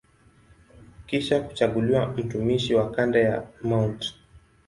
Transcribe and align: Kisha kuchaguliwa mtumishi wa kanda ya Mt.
Kisha 1.05 1.41
kuchaguliwa 1.41 2.07
mtumishi 2.07 2.75
wa 2.75 2.91
kanda 2.91 3.19
ya 3.19 3.43
Mt. 3.63 4.15